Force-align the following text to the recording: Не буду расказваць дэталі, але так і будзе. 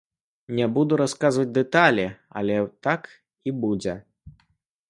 Не 0.59 0.65
буду 0.77 0.97
расказваць 1.01 1.53
дэталі, 1.59 2.07
але 2.41 2.57
так 2.89 3.03
і 3.49 3.55
будзе. 3.67 3.93